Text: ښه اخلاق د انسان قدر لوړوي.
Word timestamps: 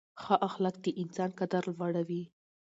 ښه 0.21 0.35
اخلاق 0.47 0.75
د 0.81 0.87
انسان 1.01 1.29
قدر 1.39 1.61
لوړوي. 1.75 2.23